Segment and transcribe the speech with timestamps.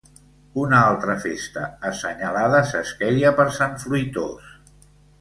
[0.61, 4.53] Una altra festa assenyalada s'esqueia per sant Fruitós.